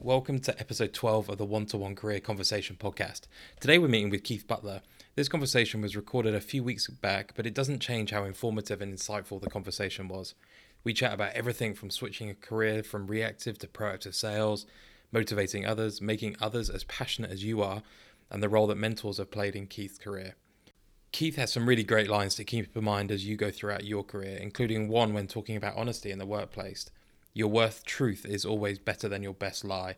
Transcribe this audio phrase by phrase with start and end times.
[0.00, 3.22] Welcome to episode 12 of the One to One Career Conversation podcast.
[3.58, 4.82] Today we're meeting with Keith Butler.
[5.16, 8.96] This conversation was recorded a few weeks back, but it doesn't change how informative and
[8.96, 10.36] insightful the conversation was.
[10.84, 14.66] We chat about everything from switching a career from reactive to proactive sales,
[15.10, 17.82] motivating others, making others as passionate as you are,
[18.30, 20.36] and the role that mentors have played in Keith's career.
[21.10, 24.04] Keith has some really great lines to keep in mind as you go throughout your
[24.04, 26.88] career, including one when talking about honesty in the workplace.
[27.38, 29.94] Your worth truth is always better than your best lie.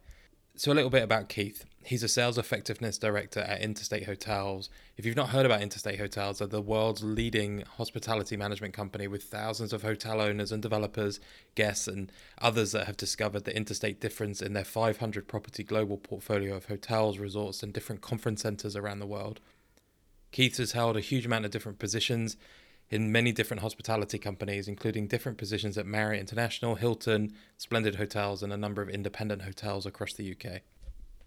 [0.56, 1.64] So, a little bit about Keith.
[1.82, 4.68] He's a sales effectiveness director at Interstate Hotels.
[4.98, 9.22] If you've not heard about Interstate Hotels, they're the world's leading hospitality management company with
[9.22, 11.18] thousands of hotel owners and developers,
[11.54, 16.54] guests, and others that have discovered the interstate difference in their 500 property global portfolio
[16.54, 19.40] of hotels, resorts, and different conference centers around the world.
[20.30, 22.36] Keith has held a huge amount of different positions
[22.90, 28.52] in many different hospitality companies, including different positions at Marriott International, Hilton, Splendid Hotels, and
[28.52, 30.62] a number of independent hotels across the UK.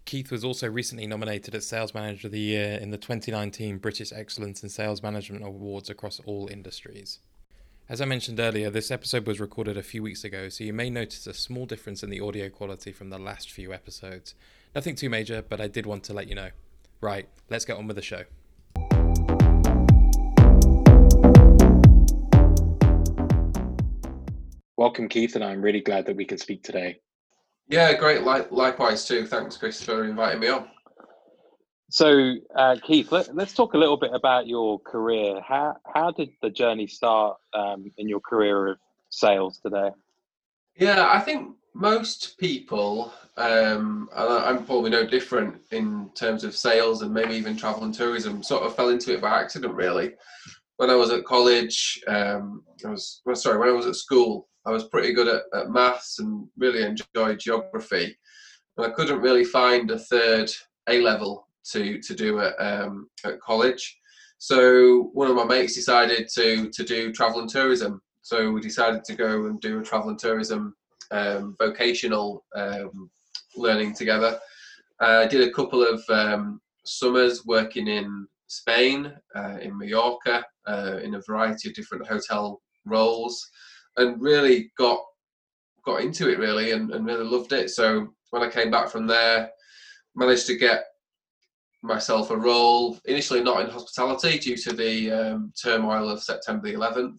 [0.04, 4.12] Keith was also recently nominated as Sales Manager of the Year in the 2019 British
[4.12, 7.20] Excellence in Sales Management Awards across all industries.
[7.88, 10.90] As I mentioned earlier, this episode was recorded a few weeks ago, so you may
[10.90, 14.34] notice a small difference in the audio quality from the last few episodes.
[14.74, 16.50] Nothing too major, but I did want to let you know.
[17.00, 18.24] Right, let's get on with the show.
[24.76, 26.98] Welcome, Keith, and I'm really glad that we can speak today.
[27.68, 28.22] Yeah, great.
[28.22, 29.24] likewise, too.
[29.26, 30.68] Thanks, Chris, for inviting me on.
[31.90, 35.40] So, uh, Keith, let, us talk a little bit about your career.
[35.46, 38.78] How how did the journey start um, in your career of
[39.10, 39.90] sales today?
[40.76, 47.02] Yeah, I think most people, um, and I'm probably no different in terms of sales
[47.02, 50.14] and maybe even travel and tourism, sort of fell into it by accident, really.
[50.78, 54.48] When I was at college, um, I was well, sorry, when I was at school,
[54.66, 58.16] I was pretty good at, at maths and really enjoyed geography.
[58.76, 60.50] And I couldn't really find a third
[60.88, 63.98] A level to to do at um, at college.
[64.38, 68.00] So one of my mates decided to to do travel and tourism.
[68.22, 70.74] So we decided to go and do a travel and tourism
[71.10, 73.10] um, vocational um,
[73.56, 74.38] learning together.
[75.00, 80.98] Uh, I did a couple of um, summers working in Spain, uh, in Mallorca, uh,
[81.02, 83.50] in a variety of different hotel roles
[83.96, 85.00] and really got
[85.84, 87.70] got into it really and, and really loved it.
[87.70, 89.50] So when I came back from there,
[90.14, 90.84] managed to get
[91.82, 96.74] myself a role initially not in hospitality due to the um, turmoil of September the
[96.74, 97.18] 11th.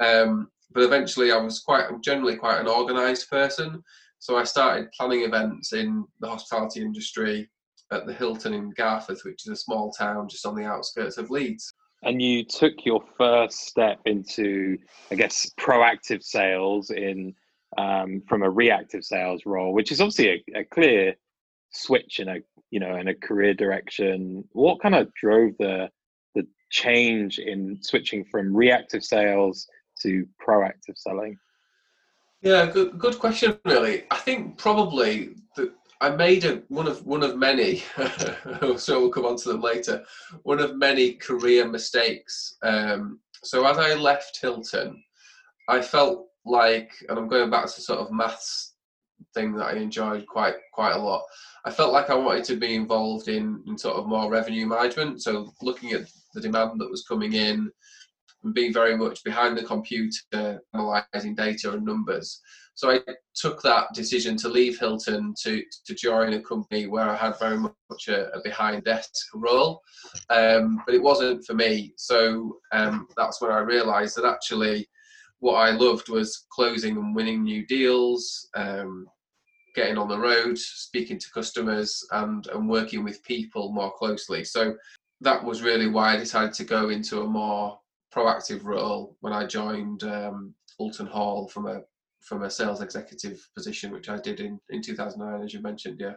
[0.00, 3.82] Um, but eventually, I was quite generally quite an organised person,
[4.18, 7.48] so I started planning events in the hospitality industry
[7.92, 11.30] at the Hilton in Garforth, which is a small town just on the outskirts of
[11.30, 11.72] Leeds
[12.04, 14.78] and you took your first step into,
[15.10, 17.34] I guess, proactive sales in
[17.76, 21.14] um, from a reactive sales role, which is obviously a, a, clear
[21.70, 22.36] switch in a
[22.70, 24.44] you know in a career direction.
[24.52, 25.90] What kind of drove the
[26.34, 29.66] the change in switching from reactive sales
[30.02, 31.36] to proactive selling?
[32.42, 33.58] Yeah, good good question.
[33.64, 37.82] Really, I think probably the I made a, one of one of many.
[38.76, 40.04] so we'll come on to them later.
[40.42, 42.56] One of many career mistakes.
[42.62, 45.02] Um, so as I left Hilton,
[45.68, 48.74] I felt like, and I'm going back to sort of maths
[49.32, 51.22] thing that I enjoyed quite quite a lot.
[51.64, 55.22] I felt like I wanted to be involved in, in sort of more revenue management.
[55.22, 56.02] So looking at
[56.34, 57.70] the demand that was coming in
[58.42, 62.40] and being very much behind the computer, analysing data and numbers.
[62.74, 63.00] So I
[63.34, 67.58] took that decision to leave Hilton to to join a company where I had very
[67.58, 69.80] much a, a behind desk role,
[70.30, 71.92] um, but it wasn't for me.
[71.96, 74.88] So um, that's when I realised that actually
[75.38, 79.06] what I loved was closing and winning new deals, um,
[79.74, 84.42] getting on the road, speaking to customers, and and working with people more closely.
[84.42, 84.74] So
[85.20, 87.78] that was really why I decided to go into a more
[88.12, 91.82] proactive role when I joined um, Oulton Hall from a
[92.24, 96.00] from a sales executive position, which I did in, in 2009, as you mentioned.
[96.00, 96.14] Yeah.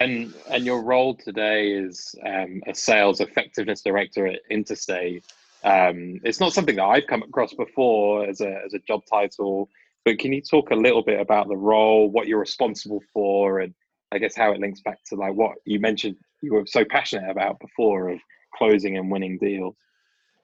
[0.00, 5.24] And and your role today is um, a sales effectiveness director at Interstate.
[5.64, 9.68] Um, it's not something that I've come across before as a as a job title,
[10.04, 13.72] but can you talk a little bit about the role, what you're responsible for, and
[14.12, 17.30] I guess how it links back to like what you mentioned you were so passionate
[17.30, 18.20] about before of
[18.54, 19.76] closing and winning deals.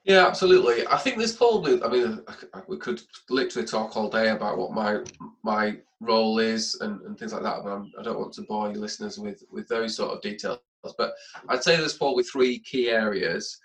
[0.05, 0.87] Yeah, absolutely.
[0.87, 1.83] I think there's probably.
[1.83, 2.21] I mean,
[2.69, 5.01] we could literally talk all day about what my
[5.43, 8.43] my role is and, and things like that, but I'm, I do not want to
[8.43, 10.59] bore your listeners with with those sort of details.
[10.99, 11.15] But
[11.49, 13.59] I'd say there's probably three key areas.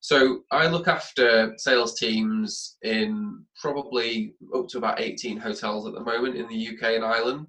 [0.00, 6.04] So I look after sales teams in probably up to about 18 hotels at the
[6.04, 7.48] moment in the UK and Ireland.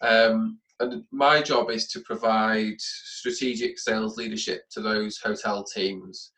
[0.00, 6.31] Um, and my job is to provide strategic sales leadership to those hotel teams,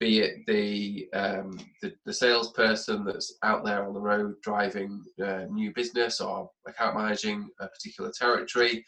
[0.00, 5.44] be it the um, the, the, salesperson that's out there on the road driving uh,
[5.50, 8.84] new business or account managing a particular territory,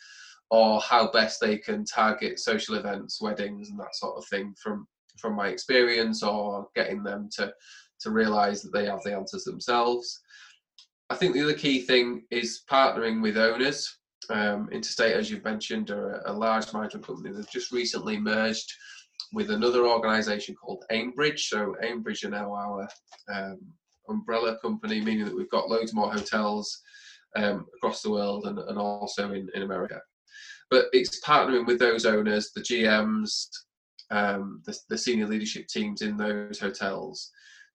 [0.50, 4.86] or how best they can target social events, weddings, and that sort of thing from
[5.18, 7.52] from my experience, or getting them to
[8.00, 10.20] to realise that they have the answers themselves.
[11.10, 13.98] I think the other key thing is partnering with owners
[14.30, 17.34] um, Interstate, as you've mentioned, are a, a large management company.
[17.34, 18.72] They've just recently merged
[19.32, 21.40] with another organisation called Aimbridge.
[21.40, 22.88] So Aimbridge are now our
[23.32, 23.58] um,
[24.08, 26.80] umbrella company, meaning that we've got loads more hotels
[27.36, 30.00] um, across the world and, and also in, in America.
[30.70, 33.48] But it's partnering with those owners, the GMs,
[34.10, 37.30] um, the, the senior leadership teams in those hotels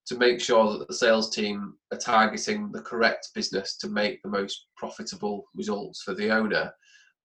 [0.07, 4.30] to make sure that the sales team are targeting the correct business to make the
[4.30, 6.71] most profitable results for the owner,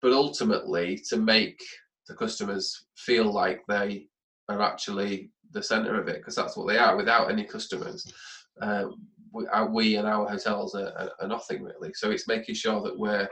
[0.01, 1.61] but ultimately to make
[2.09, 4.07] the customers feel like they
[4.49, 6.97] are actually the center of it because that's what they are.
[6.97, 8.11] Without any customers,
[8.61, 8.85] uh,
[9.33, 11.93] we, uh, we, and our hotels are, are, are, nothing really.
[11.95, 13.29] So it's making sure that we're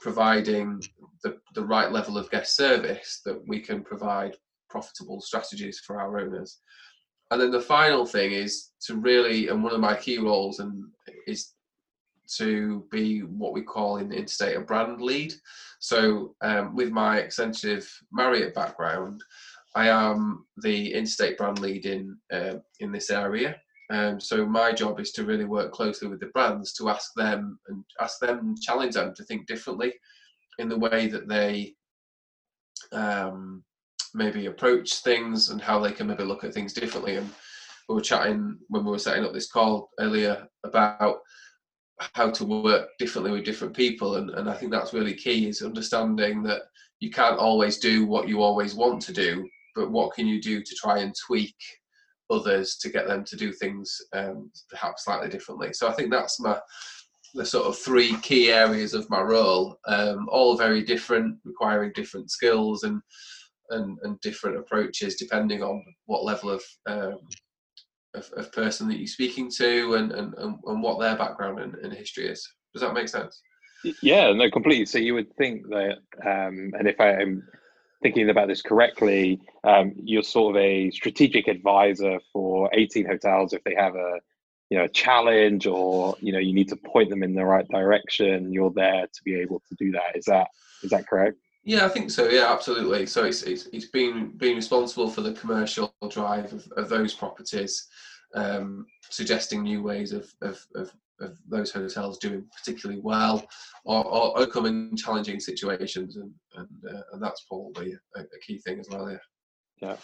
[0.00, 0.82] providing
[1.22, 4.36] the, the right level of guest service that we can provide
[4.68, 6.60] profitable strategies for our owners
[7.30, 10.84] and then the final thing is to really, and one of my key roles, and
[11.26, 11.52] is
[12.36, 15.32] to be what we call in the interstate a brand lead.
[15.78, 19.22] So um, with my extensive Marriott background,
[19.74, 23.56] I am the interstate brand lead in uh, in this area.
[23.90, 27.58] Um, so my job is to really work closely with the brands to ask them
[27.66, 29.92] and ask them, challenge them to think differently
[30.58, 31.74] in the way that they
[32.92, 33.64] um,
[34.14, 37.16] maybe approach things and how they can maybe look at things differently.
[37.16, 37.28] And
[37.88, 41.18] we were chatting when we were setting up this call earlier about
[42.14, 45.62] how to work differently with different people and, and I think that's really key is
[45.62, 46.62] understanding that
[47.00, 50.62] you can't always do what you always want to do, but what can you do
[50.62, 51.54] to try and tweak
[52.30, 55.72] others to get them to do things um, perhaps slightly differently.
[55.72, 56.58] So I think that's my
[57.34, 62.28] the sort of three key areas of my role, um, all very different, requiring different
[62.30, 63.00] skills and
[63.70, 67.20] and, and different approaches depending on what level of, um,
[68.14, 71.92] of, of, person that you're speaking to and, and, and what their background and, and,
[71.92, 72.44] history is.
[72.74, 73.40] Does that make sense?
[74.02, 74.86] Yeah, no, completely.
[74.86, 77.44] So you would think that, um, and if I'm
[78.02, 83.62] thinking about this correctly, um, you're sort of a strategic advisor for 18 hotels if
[83.64, 84.20] they have a
[84.70, 87.66] you know a challenge or you know you need to point them in the right
[87.68, 88.52] direction.
[88.52, 90.16] You're there to be able to do that.
[90.16, 90.48] Is that
[90.82, 91.36] is that correct?
[91.64, 92.28] Yeah, I think so.
[92.28, 93.06] Yeah, absolutely.
[93.06, 97.88] So it's it's, it's been being responsible for the commercial drive of, of those properties,
[98.34, 103.46] um, suggesting new ways of, of, of, of, those hotels doing particularly well,
[103.84, 108.80] or, or overcoming challenging situations, and and, uh, and that's probably a, a, key thing
[108.80, 109.10] as well.
[109.10, 109.18] Yeah.
[109.80, 109.96] Yeah.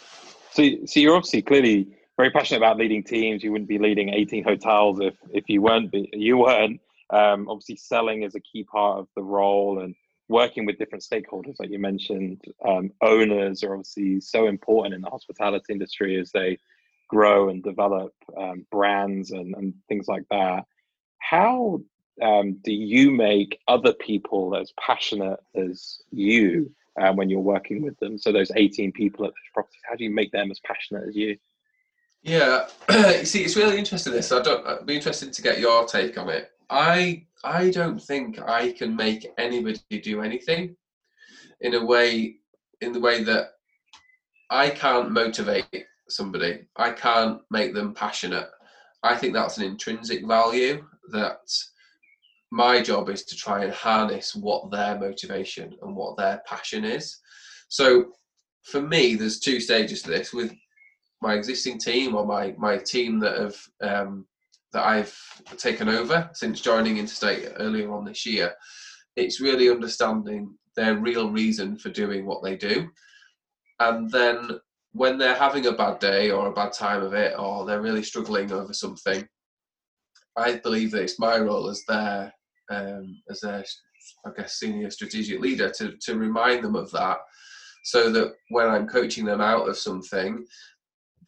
[0.51, 1.87] So so you're obviously clearly
[2.17, 3.43] very passionate about leading teams.
[3.43, 5.93] You wouldn't be leading 18 hotels if if you weren't.
[6.13, 6.79] You weren't.
[7.09, 9.95] Um, obviously, selling is a key part of the role and
[10.29, 15.09] working with different stakeholders, like you mentioned, um, owners are obviously so important in the
[15.09, 16.57] hospitality industry as they
[17.09, 20.65] grow and develop um, brands and, and things like that.
[21.19, 21.81] How
[22.21, 27.97] um, do you make other people as passionate as you uh, when you're working with
[27.99, 28.17] them?
[28.17, 31.15] So those 18 people at those properties, how do you make them as passionate as
[31.15, 31.37] you?
[32.23, 34.13] Yeah, you see, it's really interesting.
[34.13, 34.65] This I don't.
[34.65, 36.51] I'd be interested to get your take on it.
[36.69, 40.75] I I don't think I can make anybody do anything
[41.61, 42.37] in a way
[42.81, 43.53] in the way that
[44.49, 46.65] I can't motivate somebody.
[46.75, 48.49] I can't make them passionate.
[49.03, 51.39] I think that's an intrinsic value that
[52.51, 57.19] my job is to try and harness what their motivation and what their passion is.
[57.69, 58.13] So
[58.63, 60.53] for me, there's two stages to this with
[61.21, 64.25] my existing team or my my team that have um,
[64.73, 65.17] that I've
[65.57, 68.53] taken over since joining Interstate earlier on this year.
[69.15, 72.87] It's really understanding their real reason for doing what they do.
[73.79, 74.59] And then
[74.91, 78.03] when they're having a bad day or a bad time of it, or they're really
[78.03, 79.27] struggling over something,
[80.37, 82.33] I believe that it's my role as their,
[82.69, 83.63] um, as their,
[84.25, 87.17] I guess, senior strategic leader to, to remind them of that
[87.83, 90.45] so that when I'm coaching them out of something,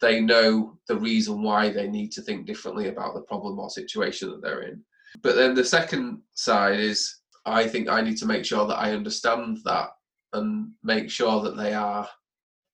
[0.02, 4.30] they know the reason why they need to think differently about the problem or situation
[4.30, 4.84] that they're in.
[5.22, 8.92] But then the second side is I think I need to make sure that I
[8.92, 9.90] understand that
[10.34, 12.08] and make sure that they are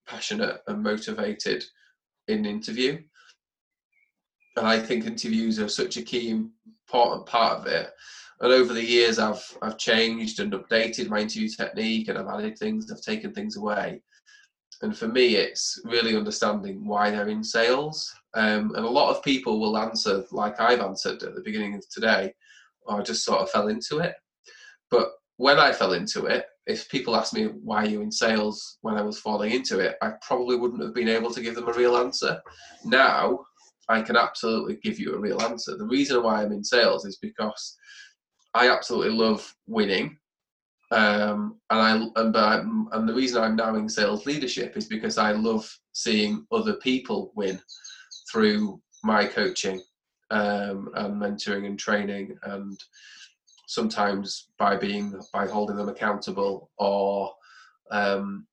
[0.07, 1.63] passionate and motivated
[2.27, 3.01] in interview.
[4.55, 7.91] And I think interviews are such a key important part of it.
[8.41, 12.57] And over the years, I've I've changed and updated my interview technique, and I've added
[12.57, 14.01] things, I've taken things away.
[14.81, 18.13] And for me, it's really understanding why they're in sales.
[18.33, 21.89] Um, and a lot of people will answer like I've answered at the beginning of
[21.89, 22.33] today,
[22.81, 24.15] or I just sort of fell into it.
[24.91, 28.79] But when I fell into it, if people asked me why are you in sales
[28.81, 31.67] when I was falling into it, I probably wouldn't have been able to give them
[31.67, 32.41] a real answer.
[32.83, 33.45] Now
[33.89, 35.77] I can absolutely give you a real answer.
[35.77, 37.77] The reason why I'm in sales is because
[38.53, 40.17] I absolutely love winning.
[40.91, 45.17] Um, and I and, I'm, and the reason I'm now in sales leadership is because
[45.17, 47.59] I love seeing other people win
[48.31, 49.81] through my coaching
[50.31, 52.79] um, and mentoring and training and
[53.67, 57.33] sometimes by being by holding them accountable or
[57.91, 58.45] um,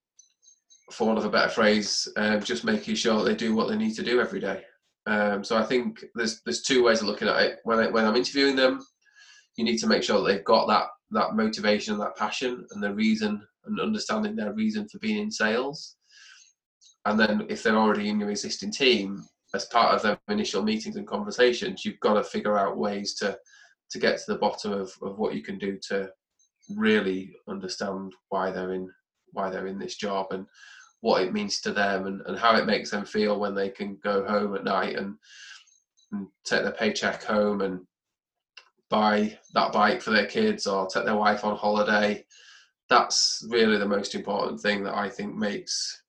[0.90, 3.94] for want of a better phrase um, just making sure they do what they need
[3.94, 4.62] to do every day
[5.06, 7.58] um, so i think there's there's two ways of looking at it.
[7.64, 8.84] When, I, when i'm interviewing them
[9.56, 12.82] you need to make sure that they've got that that motivation and that passion and
[12.82, 15.96] the reason and understanding their reason for being in sales.
[17.04, 19.22] And then if they're already in your existing team
[19.54, 23.36] as part of their initial meetings and conversations you've got to figure out ways to
[23.90, 26.08] to get to the bottom of, of what you can do to
[26.74, 28.88] really understand why they're in
[29.32, 30.26] why they're in this job.
[30.30, 30.46] And
[31.02, 33.98] what it means to them and, and how it makes them feel when they can
[34.02, 35.16] go home at night and,
[36.12, 37.80] and take their paycheck home and
[38.88, 42.24] buy that bike for their kids or take their wife on holiday.
[42.88, 46.02] That's really the most important thing that I think makes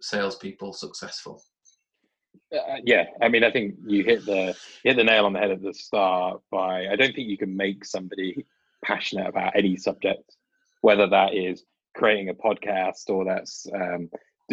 [0.00, 1.42] salespeople successful.
[2.52, 5.50] Uh, yeah, I mean, I think you hit the hit the nail on the head
[5.50, 6.40] at the start.
[6.50, 8.46] By I don't think you can make somebody
[8.84, 10.36] passionate about any subject,
[10.80, 14.08] whether that is creating a podcast or that's um,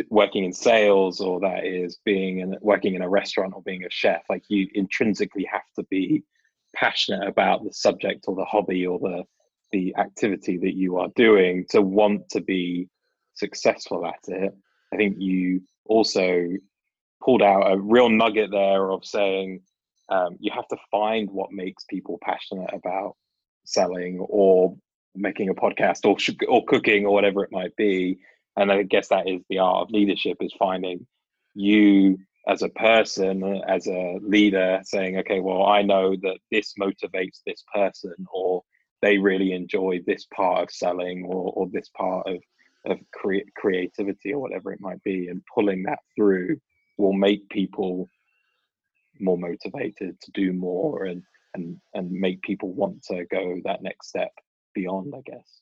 [0.10, 3.90] working in sales or that is being in working in a restaurant or being a
[3.90, 4.24] chef.
[4.30, 6.24] Like you intrinsically have to be
[6.76, 9.24] passionate about the subject or the hobby or the
[9.72, 12.88] the activity that you are doing to want to be
[13.34, 14.56] successful at it.
[14.94, 16.48] I think you also
[17.22, 19.62] pulled out a real nugget there of saying
[20.10, 23.16] um, you have to find what makes people passionate about
[23.66, 24.78] selling or
[25.16, 26.16] making a podcast or
[26.48, 28.20] or cooking or whatever it might be
[28.58, 31.06] and i guess that is the art of leadership is finding
[31.54, 37.40] you as a person as a leader saying okay well i know that this motivates
[37.46, 38.64] this person or
[39.02, 42.38] they really enjoy this part of selling or, or this part of
[42.86, 46.58] of cre- creativity or whatever it might be and pulling that through
[46.98, 48.10] will make people
[49.20, 51.22] more motivated to do more and
[51.54, 54.32] and and make people want to go that next step
[54.74, 55.62] beyond i guess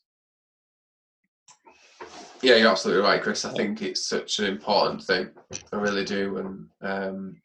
[2.46, 3.44] yeah you're absolutely right chris.
[3.44, 5.32] I think it's such an important thing.
[5.74, 7.36] I really do and um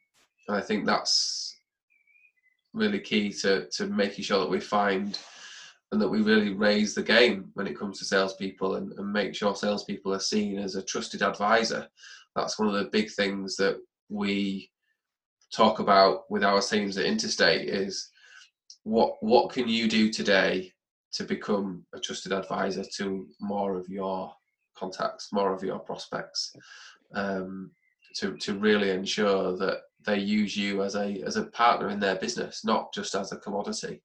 [0.47, 1.57] and i think that's
[2.75, 5.19] really key to to making sure that we find
[5.93, 9.35] and that we really raise the game when it comes to salespeople and, and make
[9.35, 11.89] sure salespeople are seen as a trusted advisor.
[12.37, 13.77] That's one of the big things that
[14.09, 14.71] we
[15.53, 18.11] talk about with our teams at Interstate is
[18.85, 20.73] what what can you do today
[21.13, 24.33] to become a trusted advisor to more of your
[24.81, 26.57] contacts, more of your prospects,
[27.15, 27.71] um,
[28.17, 32.17] to to really ensure that they use you as a as a partner in their
[32.17, 34.03] business, not just as a commodity.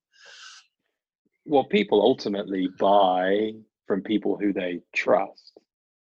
[1.46, 3.52] Well, people ultimately buy
[3.88, 5.54] from people who they trust.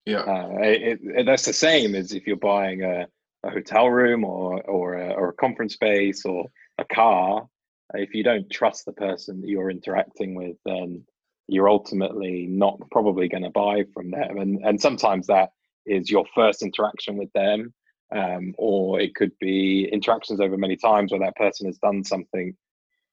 [0.05, 3.07] Yeah, uh, it, it, that's the same as if you're buying a,
[3.43, 6.47] a hotel room or or a, or a conference space or
[6.79, 7.49] a car.
[7.95, 11.05] If you don't trust the person that you're interacting with, then
[11.49, 14.39] you're ultimately not probably going to buy from them.
[14.39, 15.51] And and sometimes that
[15.85, 17.73] is your first interaction with them,
[18.15, 22.57] um, or it could be interactions over many times where that person has done something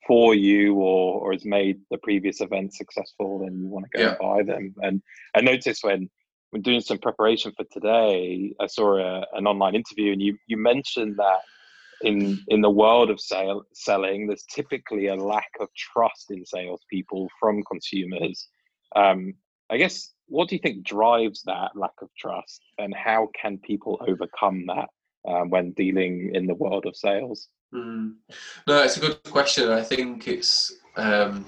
[0.08, 4.04] for you or or has made the previous event successful and you want to go
[4.04, 4.10] yeah.
[4.10, 5.02] and buy them and
[5.34, 6.10] i noticed when
[6.54, 10.56] when doing some preparation for today, I saw a, an online interview, and you you
[10.56, 11.40] mentioned that
[12.04, 17.30] in in the world of sale, selling, there's typically a lack of trust in salespeople
[17.40, 18.48] from consumers.
[18.96, 19.34] Um,
[19.70, 24.04] I guess what do you think drives that lack of trust, and how can people
[24.08, 24.90] overcome that
[25.28, 27.48] um, when dealing in the world of sales?
[27.74, 28.16] Mm.
[28.68, 29.70] No, it's a good question.
[29.70, 31.46] I think it's um,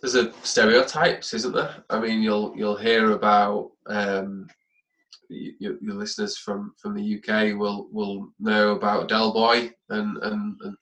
[0.00, 1.84] there's a stereotypes, isn't there?
[1.90, 4.48] I mean, you'll you'll hear about um,
[5.28, 10.56] your, your, listeners from, from the UK will will know about Del Boy and, and,
[10.62, 10.76] and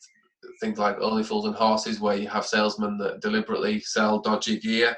[0.60, 4.96] things like Only Fools and Horses, where you have salesmen that deliberately sell dodgy gear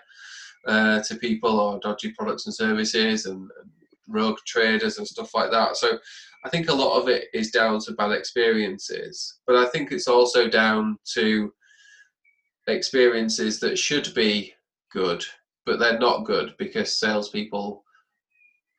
[0.67, 3.71] uh, to people or dodgy products and services and, and
[4.09, 5.77] rogue traders and stuff like that.
[5.77, 5.99] So
[6.45, 10.09] I think a lot of it is down to bad experiences, but I think it's
[10.09, 11.53] also down to
[12.67, 14.55] experiences that should be
[14.93, 15.25] good,
[15.67, 17.85] but they're not good because salespeople,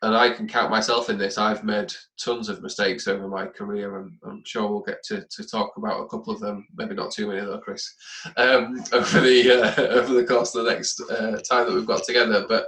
[0.01, 1.91] and I can count myself in this, I've made
[2.23, 6.01] tons of mistakes over my career, and I'm sure we'll get to, to talk about
[6.01, 7.93] a couple of them, maybe not too many though, Chris,
[8.37, 12.03] um, over the uh, over the course of the next uh, time that we've got
[12.03, 12.45] together.
[12.47, 12.67] But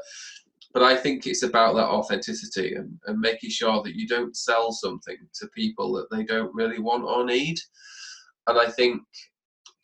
[0.73, 4.71] but I think it's about that authenticity and, and making sure that you don't sell
[4.71, 7.57] something to people that they don't really want or need.
[8.47, 9.01] And I think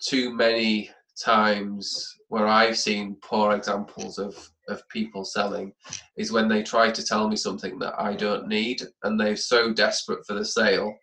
[0.01, 0.89] too many
[1.21, 4.35] times where I've seen poor examples of,
[4.67, 5.73] of people selling
[6.17, 9.73] is when they try to tell me something that I don't need and they're so
[9.73, 10.93] desperate for the sale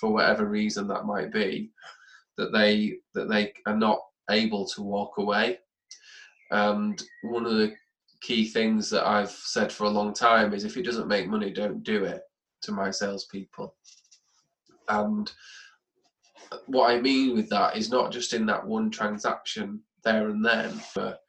[0.00, 1.70] for whatever reason that might be
[2.36, 4.00] that they that they are not
[4.30, 5.58] able to walk away.
[6.50, 7.74] And one of the
[8.20, 11.50] key things that I've said for a long time is if it doesn't make money,
[11.50, 12.22] don't do it
[12.62, 13.74] to my salespeople.
[14.88, 15.30] And
[16.66, 20.80] what I mean with that is not just in that one transaction there and then,
[20.94, 21.20] but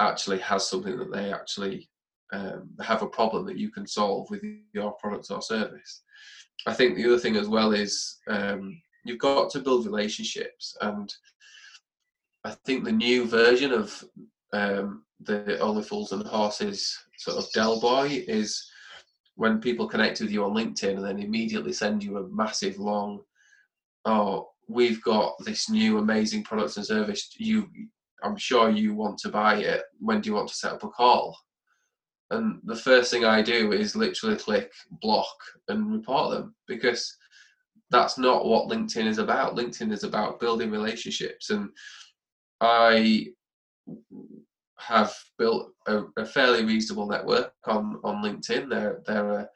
[0.00, 1.88] actually has something that they actually
[2.32, 6.02] um, have a problem that you can solve with your product or service.
[6.66, 11.12] I think the other thing as well is um, you've got to build relationships, and
[12.44, 14.04] I think the new version of
[14.52, 18.70] um, the Only Fools and Horses sort of Del Boy is
[19.34, 23.20] when people connect with you on LinkedIn and then immediately send you a massive long,
[24.04, 27.30] oh, we've got this new amazing product and service.
[27.36, 27.68] You,
[28.22, 29.82] I'm sure you want to buy it.
[30.00, 31.36] When do you want to set up a call?
[32.30, 34.70] And the first thing I do is literally click
[35.00, 35.36] block
[35.68, 37.16] and report them because
[37.90, 39.56] that's not what LinkedIn is about.
[39.56, 41.50] LinkedIn is about building relationships.
[41.50, 41.70] And
[42.60, 43.28] I
[44.78, 48.68] have built a, a, fairly reasonable network on on LinkedIn.
[48.68, 49.48] There there are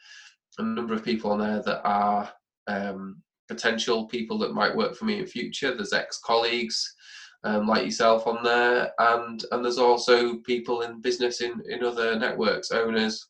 [0.58, 2.30] a number of people on there that are
[2.66, 5.74] um, potential people that might work for me in future.
[5.74, 6.94] There's ex colleagues.
[7.44, 12.16] Um, like yourself on there, and and there's also people in business in in other
[12.16, 13.26] networks, owners,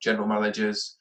[0.00, 0.96] general managers,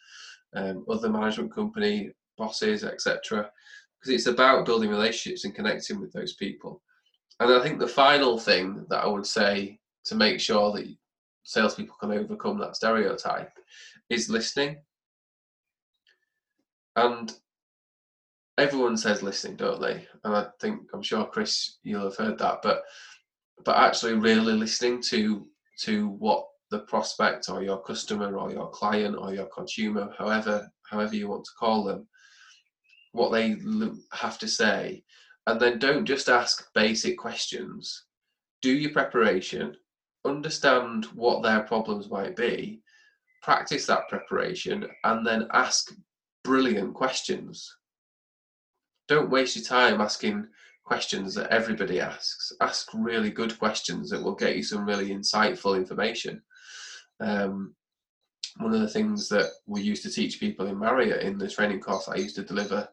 [0.56, 3.52] um, other management company bosses, etc.
[4.00, 6.82] Because it's about building relationships and connecting with those people.
[7.40, 10.88] And I think the final thing that I would say to make sure that
[11.44, 13.52] salespeople can overcome that stereotype
[14.10, 14.78] is listening.
[16.96, 17.32] And
[18.58, 20.08] everyone says listening, don't they?
[20.24, 22.84] And I think I'm sure Chris, you'll have heard that, but
[23.66, 25.48] but actually really listening to
[25.82, 31.16] to what the prospect or your customer or your client or your consumer, however however
[31.16, 32.08] you want to call them,
[33.12, 33.56] what they
[34.14, 35.04] have to say,
[35.48, 38.06] and then don't just ask basic questions.
[38.62, 39.76] Do your preparation,
[40.26, 42.82] understand what their problems might be,
[43.44, 45.94] practice that preparation, and then ask
[46.44, 47.72] brilliant questions.
[49.08, 50.48] Don't waste your time asking
[50.84, 52.52] questions that everybody asks.
[52.62, 56.42] Ask really good questions that will get you some really insightful information.
[57.20, 57.76] Um,
[58.58, 61.80] one of the things that we used to teach people in Marriott in the training
[61.80, 62.88] course I used to deliver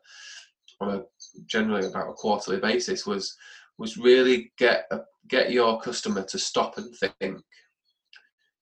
[0.80, 1.02] on a
[1.46, 3.36] generally about a quarterly basis was
[3.78, 7.42] was really get a, get your customer to stop and think.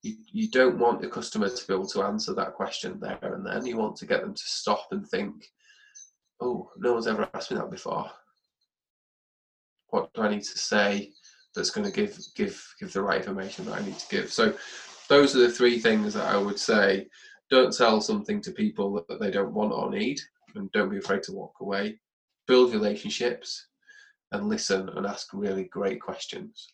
[0.02, 3.46] You, you don't want the customer to be able to answer that question there and
[3.46, 3.66] then.
[3.66, 5.50] You want to get them to stop and think,
[6.42, 8.10] oh, no one's ever asked me that before.
[9.88, 11.12] What do I need to say
[11.54, 14.32] that's going to give give give the right information that I need to give?
[14.32, 14.54] So
[15.08, 17.06] those are the three things that I would say.
[17.50, 20.18] Don't sell something to people that, they don't want or need,
[20.54, 21.98] and don't be afraid to walk away.
[22.46, 23.66] Build relationships
[24.32, 26.68] and listen and ask really great questions.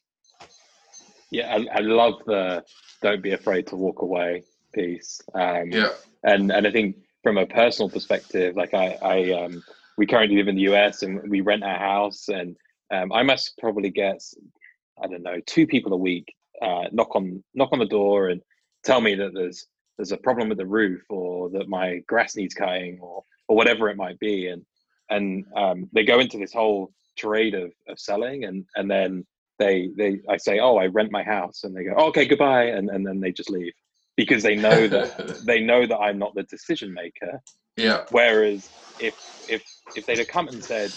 [1.33, 2.65] Yeah, I, I love the
[3.03, 5.21] don't be afraid to walk away piece.
[5.35, 5.91] Um, yeah,
[6.23, 6.97] and and I think
[7.29, 9.63] from a personal perspective, like I, I um,
[9.99, 12.57] we currently live in the US and we rent our house, and
[12.91, 14.23] um, I must probably get
[15.03, 18.41] I don't know two people a week uh, knock on knock on the door and
[18.83, 19.67] tell me that there's
[19.99, 23.91] there's a problem with the roof or that my grass needs cutting or or whatever
[23.91, 24.65] it might be, and
[25.11, 29.27] and um, they go into this whole charade of, of selling and and then
[29.59, 31.65] they they I say oh I rent my house.
[31.65, 32.69] And they go oh, okay goodbye.
[32.69, 33.75] And and then they just leave
[34.19, 37.41] because they know that they know that I'm not the decision maker.
[37.77, 38.05] Yeah.
[38.11, 38.69] Whereas
[39.01, 39.15] if
[39.49, 39.63] if
[39.97, 40.93] if they'd have come and said,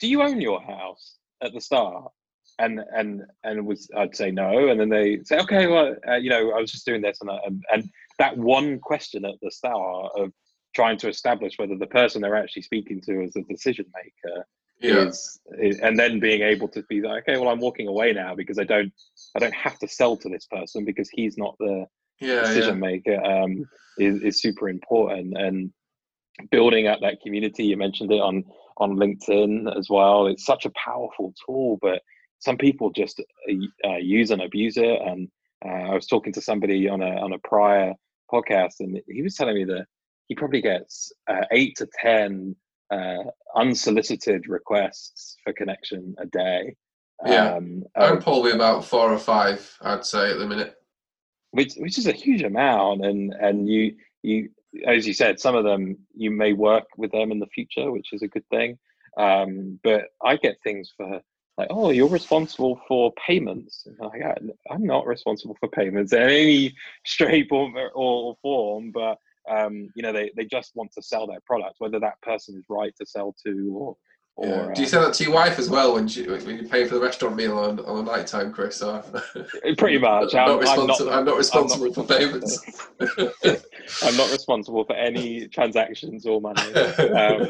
[0.00, 2.10] "Do you own your house?" at the start,
[2.58, 6.30] and and and was I'd say no, and then they say, "Okay, well, uh, you
[6.30, 10.12] know, I was just doing this," and, and and that one question at the start
[10.16, 10.32] of
[10.74, 14.46] trying to establish whether the person they're actually speaking to is a decision maker
[14.80, 15.06] yeah.
[15.06, 18.34] is, is, and then being able to be like, okay, well, I'm walking away now
[18.34, 18.92] because I don't,
[19.34, 21.86] I don't have to sell to this person because he's not the
[22.20, 22.88] yeah, decision yeah.
[22.88, 23.24] maker.
[23.24, 23.64] Um,
[23.98, 25.72] is is super important and
[26.50, 27.64] building up that community.
[27.64, 28.44] You mentioned it on
[28.78, 30.26] on LinkedIn as well.
[30.26, 32.00] It's such a powerful tool, but
[32.38, 33.20] some people just
[33.84, 35.00] uh, use and abuse it.
[35.04, 35.28] And
[35.64, 37.94] uh, I was talking to somebody on a on a prior
[38.32, 39.86] podcast, and he was telling me that
[40.28, 42.54] he probably gets uh, eight to ten
[42.92, 43.24] uh,
[43.56, 46.76] unsolicited requests for connection a day.
[47.26, 50.77] Yeah, um, I'm probably about four or five, I'd say, at the minute.
[51.50, 54.50] Which which is a huge amount, and and you you
[54.86, 58.12] as you said, some of them you may work with them in the future, which
[58.12, 58.78] is a good thing.
[59.16, 61.20] Um, but I get things for
[61.56, 63.84] like, oh, you're responsible for payments.
[63.98, 64.22] Like,
[64.70, 69.18] I'm not responsible for payments in any shape or, or form, but
[69.50, 72.64] um, you know, they, they just want to sell their product, whether that person is
[72.68, 73.96] right to sell to or.
[74.40, 74.72] Or yeah.
[74.72, 76.94] Do you say that to your wife as well when, she, when you pay for
[76.94, 78.80] the restaurant meal on, on a night time, Chris?
[78.82, 79.02] Or...
[79.76, 80.32] Pretty much.
[80.36, 82.64] I'm, I'm, not not, I'm not responsible I'm not for payments.
[84.04, 86.62] I'm not responsible for any transactions or money.
[86.98, 87.48] Um,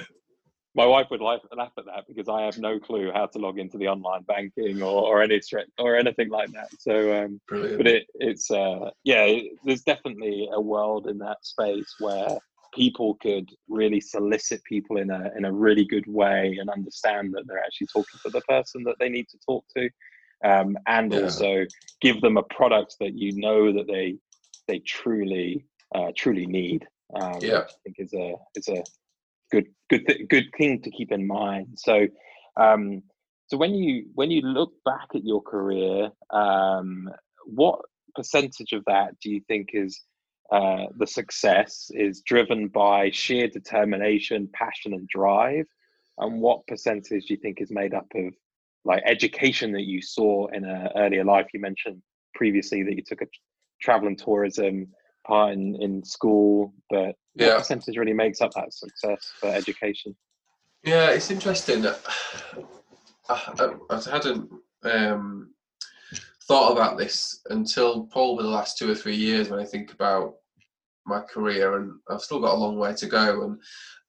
[0.75, 3.59] my wife would laugh, laugh at that because I have no clue how to log
[3.59, 5.41] into the online banking or, or any
[5.79, 6.69] or anything like that.
[6.79, 11.95] So, um, but it, it's uh, yeah, it, there's definitely a world in that space
[11.99, 12.39] where
[12.73, 17.45] people could really solicit people in a in a really good way and understand that
[17.47, 19.89] they're actually talking to the person that they need to talk to,
[20.45, 21.21] um, and yeah.
[21.21, 21.65] also
[22.01, 24.17] give them a product that you know that they
[24.67, 26.87] they truly uh, truly need.
[27.15, 28.83] Um, yeah, I think is a is a
[29.51, 31.69] good good th- good thing to keep in mind.
[31.77, 32.07] So,
[32.57, 33.03] um,
[33.47, 37.11] so when you when you look back at your career, um,
[37.47, 37.81] what
[38.15, 40.01] percentage of that do you think is
[40.51, 45.67] uh, the success is driven by sheer determination, passion, and drive,
[46.19, 48.35] and what percentage do you think is made up of
[48.85, 51.49] like education that you saw in an earlier life?
[51.53, 52.03] You mentioned
[52.35, 53.27] previously that you took a
[53.81, 54.89] travel and tourism
[55.27, 57.49] part in, in school, but yeah.
[57.49, 60.17] what percentage really makes up that success for education?
[60.83, 61.85] Yeah, it's interesting.
[63.29, 64.51] I, I hadn't
[64.85, 65.51] um,
[66.49, 70.35] thought about this until probably the last two or three years when I think about
[71.07, 73.43] my career, and I've still got a long way to go.
[73.45, 73.61] And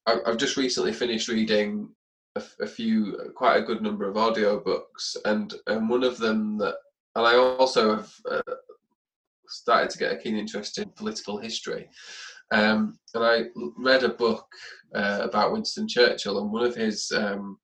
[0.05, 1.89] I, have just recently finished reading
[2.35, 6.57] a, a, few, quite a good number of audio books, and and one of them
[6.59, 6.75] that,
[7.15, 8.53] and I also have uh,
[9.47, 11.89] started to get a keen interest in political history.
[12.51, 13.43] Um, and I
[13.77, 14.47] read a book
[14.95, 17.57] uh, about Winston Churchill, and one of his um,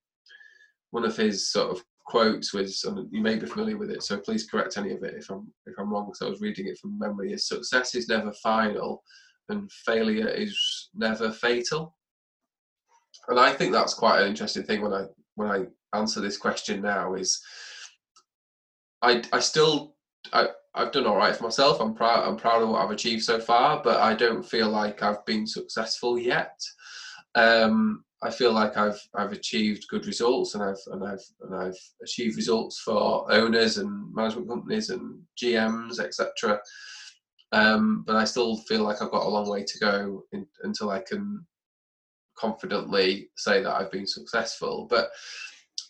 [0.92, 4.18] one of his sort of quotes was, and you may be familiar with it, so
[4.18, 6.14] please correct any of it if I'm if I'm wrong.
[6.14, 7.34] So I was reading it from memory.
[7.34, 9.04] Is success is never final,
[9.50, 11.96] and failure is never fatal.
[13.28, 16.82] And I think that's quite an interesting thing when I when I answer this question
[16.82, 17.16] now.
[17.16, 17.42] Is
[19.02, 19.96] I I still
[20.32, 21.82] I I've done all right for myself.
[21.82, 22.28] I'm proud.
[22.28, 25.48] I'm proud of what I've achieved so far, but I don't feel like I've been
[25.48, 26.62] successful yet.
[27.34, 31.80] Um, I feel like I've I've achieved good results, and I've and I've and I've
[32.02, 36.60] achieved results for owners and management companies and GMs, etc.
[37.52, 40.90] Um, but I still feel like I've got a long way to go in, until
[40.90, 41.46] I can
[42.38, 44.88] confidently say that I've been successful.
[44.90, 45.10] But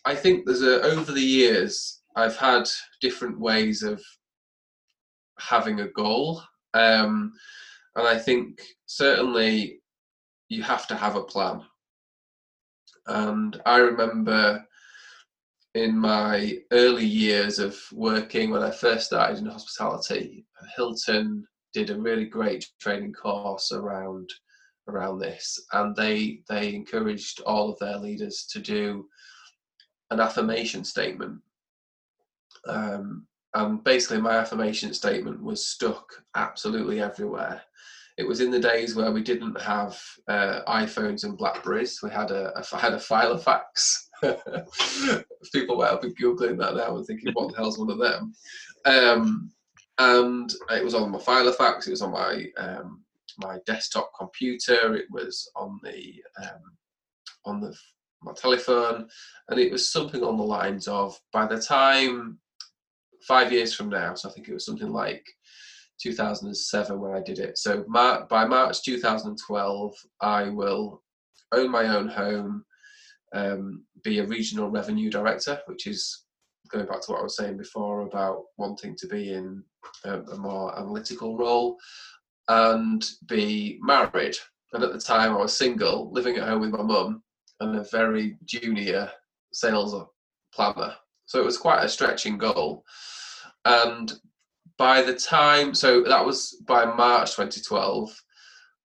[0.04, 2.68] I think there's a over the years I've had
[3.00, 4.02] different ways of
[5.38, 6.42] having a goal.
[6.74, 7.32] Um,
[7.94, 9.80] and I think certainly
[10.48, 11.62] you have to have a plan.
[13.06, 14.66] And I remember
[15.74, 22.00] in my early years of working when I first started in hospitality, Hilton did a
[22.00, 24.30] really great training course around
[24.88, 29.06] around this, and they they encouraged all of their leaders to do
[30.10, 31.40] an affirmation statement.
[32.66, 37.62] Um, and basically my affirmation statement was stuck absolutely everywhere
[38.16, 42.00] it was in the days where we didn't have uh, iPhones and Blackberries.
[42.02, 44.06] We had a, had a Filofax.
[45.52, 48.34] People might been googling that now and thinking, "What the hell's one of them?"
[48.86, 49.50] Um,
[49.98, 51.86] and it was on my file of Filofax.
[51.86, 53.02] It was on my um,
[53.38, 54.94] my desktop computer.
[54.94, 56.62] It was on the um,
[57.44, 57.76] on the
[58.22, 59.08] my telephone,
[59.50, 62.38] and it was something on the lines of, "By the time
[63.26, 64.14] five years from now.
[64.14, 65.26] So I think it was something like
[66.00, 67.58] 2007 when I did it.
[67.58, 71.02] So Mar- by March 2012, I will
[71.52, 72.64] own my own home,
[73.34, 76.24] um, be a regional revenue director, which is
[76.70, 79.62] going back to what I was saying before about wanting to be in
[80.04, 81.76] a, a more analytical role,
[82.48, 84.36] and be married.
[84.72, 87.22] And at the time, I was single, living at home with my mum,
[87.60, 89.10] and a very junior
[89.52, 89.94] sales
[90.52, 90.94] planner.
[91.26, 92.84] So it was quite a stretching goal
[93.66, 94.12] and
[94.78, 98.22] by the time so that was by march 2012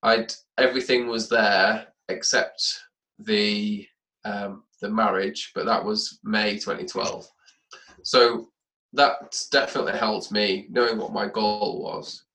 [0.04, 2.80] i'd everything was there except
[3.20, 3.86] the
[4.24, 7.28] um, the marriage but that was may 2012
[8.04, 8.50] So
[8.94, 12.26] that definitely helped me knowing what my goal was.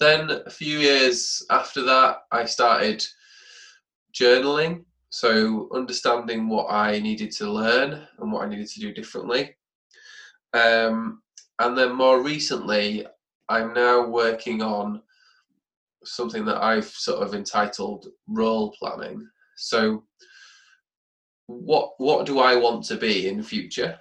[0.00, 3.04] Then a few years after that, I started
[4.14, 4.84] journaling.
[5.10, 9.56] So understanding what I needed to learn and what I needed to do differently.
[10.52, 11.22] Um,
[11.58, 13.06] and then more recently,
[13.48, 15.02] I'm now working on
[16.04, 19.26] something that I've sort of entitled role planning.
[19.56, 20.04] So
[21.46, 23.98] what what do I want to be in future?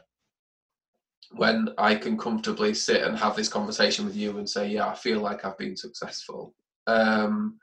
[1.32, 4.96] when I can comfortably sit and have this conversation with you and say, yeah, I
[4.96, 6.54] feel like I've been successful.
[6.88, 7.60] Um,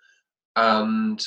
[0.57, 1.25] and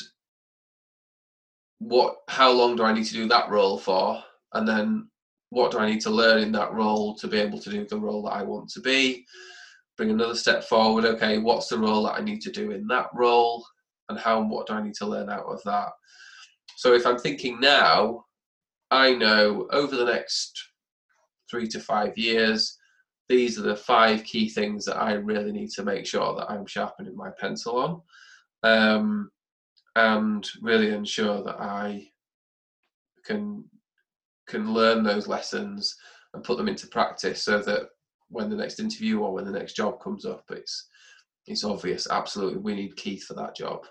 [1.79, 4.23] what, how long do I need to do that role for?
[4.53, 5.09] And then
[5.49, 7.99] what do I need to learn in that role to be able to do the
[7.99, 9.25] role that I want to be?
[9.95, 11.05] Bring another step forward.
[11.05, 13.65] Okay, what's the role that I need to do in that role?
[14.09, 15.89] And how and what do I need to learn out of that?
[16.77, 18.25] So if I'm thinking now,
[18.91, 20.61] I know over the next
[21.49, 22.77] three to five years,
[23.29, 26.65] these are the five key things that I really need to make sure that I'm
[26.65, 28.01] sharpening my pencil on,
[28.63, 29.31] um,
[29.95, 32.07] and really ensure that I
[33.25, 33.65] can
[34.47, 35.95] can learn those lessons
[36.33, 37.89] and put them into practice, so that
[38.29, 40.87] when the next interview or when the next job comes up, it's
[41.45, 42.07] it's obvious.
[42.09, 43.85] Absolutely, we need Keith for that job.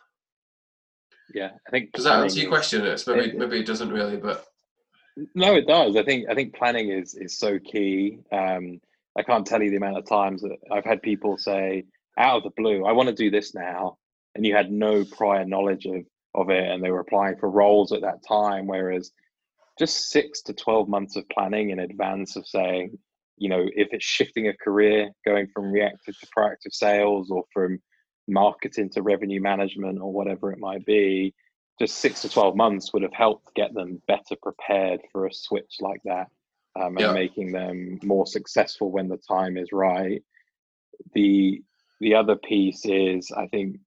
[1.35, 1.93] Yeah, I think.
[1.93, 2.85] Does that answer your question?
[2.85, 4.47] It's maybe it, maybe it doesn't really, but
[5.35, 5.97] no, it does.
[5.97, 8.19] I think I think planning is is so key.
[8.33, 8.81] Um,
[9.19, 11.85] I can't tell you the amount of times that I've had people say
[12.19, 13.99] out of the blue, "I want to do this now,"
[14.35, 17.93] and you had no prior knowledge of of it, and they were applying for roles
[17.93, 18.67] at that time.
[18.67, 19.11] Whereas
[19.79, 22.99] just six to twelve months of planning in advance of saying,
[23.37, 27.79] you know, if it's shifting a career, going from reactive to proactive sales, or from
[28.29, 31.35] marketing to revenue management, or whatever it might be,
[31.79, 35.77] just six to 12 months would have helped get them better prepared for a switch
[35.81, 36.29] like that
[36.77, 37.13] um, and yeah.
[37.13, 40.23] making them more successful when the time is right.
[41.15, 41.63] The
[42.01, 43.79] the other piece is I think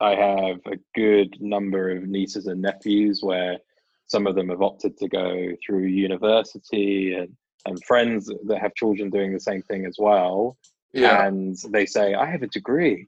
[0.00, 3.58] I have a good number of nieces and nephews where
[4.06, 9.10] some of them have opted to go through university and, and friends that have children
[9.10, 10.56] doing the same thing as well.
[10.92, 11.26] Yeah.
[11.26, 13.06] And they say, I have a degree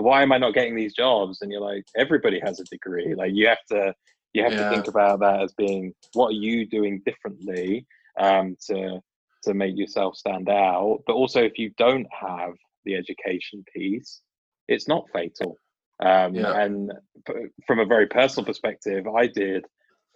[0.00, 1.42] why am I not getting these jobs?
[1.42, 3.14] And you're like, everybody has a degree.
[3.14, 3.94] Like you have to
[4.32, 4.68] you have yeah.
[4.68, 7.86] to think about that as being what are you doing differently
[8.18, 9.00] um, to
[9.44, 11.02] to make yourself stand out.
[11.06, 12.52] But also, if you don't have
[12.84, 14.20] the education piece,
[14.68, 15.56] it's not fatal.
[16.00, 16.60] Um, yeah.
[16.60, 16.92] And
[17.66, 19.64] from a very personal perspective, I did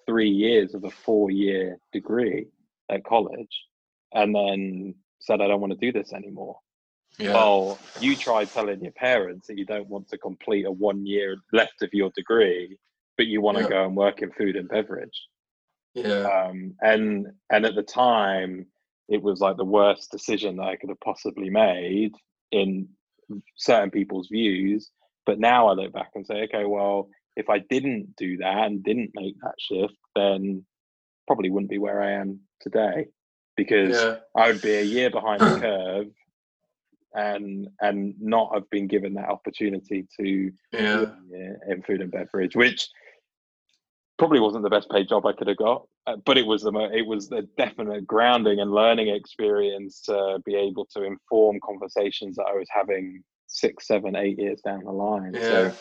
[0.07, 2.47] three years of a four year degree
[2.91, 3.65] at college,
[4.12, 6.59] and then said I don't want to do this anymore.
[7.19, 7.35] Yeah.
[7.35, 11.37] Well, you try telling your parents that you don't want to complete a one year
[11.53, 12.79] left of your degree,
[13.17, 15.21] but you want to go and work in food and beverage.
[15.95, 16.23] Yeah.
[16.23, 18.67] Um, and and at the time,
[19.09, 22.15] it was like the worst decision that I could have possibly made
[22.51, 22.88] in
[23.57, 24.91] certain people's views.
[25.27, 28.83] But now I look back and say, okay, well, if I didn't do that and
[28.83, 30.64] didn't make that shift, then
[31.27, 33.07] probably wouldn't be where I am today
[33.57, 34.16] because yeah.
[34.37, 36.07] I would be a year behind the curve
[37.14, 41.07] and and not have been given that opportunity to yeah.
[41.68, 42.88] in food and beverage, which
[44.18, 46.73] probably wasn't the best paid job I could have got, uh, but it was the
[46.92, 52.47] it was the definite grounding and learning experience to be able to inform conversations that
[52.49, 55.33] I was having six, seven, eight years down the line.
[55.35, 55.41] Yeah.
[55.41, 55.73] So,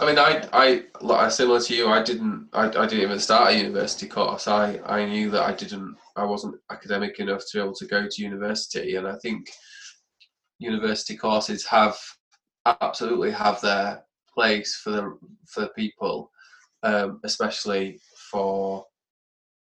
[0.00, 1.88] I mean, I, I, like similar to you.
[1.88, 4.48] I didn't, I, I didn't even start a university course.
[4.48, 8.06] I, I knew that I didn't, I wasn't academic enough to be able to go
[8.08, 9.50] to university, and I think
[10.58, 11.96] university courses have
[12.66, 14.02] absolutely have their
[14.34, 16.30] place for the for people,
[16.82, 18.84] um, especially for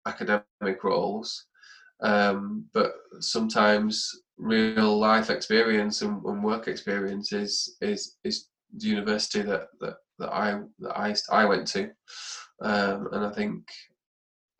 [0.06, 1.46] academic roles.
[2.02, 4.10] Um, but sometimes
[4.40, 10.32] real life experience and, and, work experience is is is the university that that, that
[10.32, 11.90] I that I I went to,
[12.62, 13.64] um, and I think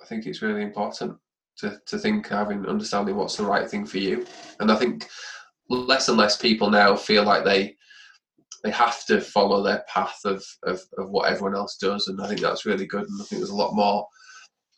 [0.03, 1.17] I think it's really important
[1.59, 4.27] to to think having understanding what's the right thing for you,
[4.61, 5.09] and I think
[5.69, 7.77] less and less people now feel like they
[8.63, 12.29] they have to follow their path of, of, of what everyone else does, and I
[12.29, 13.05] think that's really good.
[13.09, 14.07] And I think there's a lot more